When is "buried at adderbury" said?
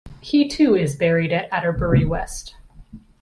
0.95-2.05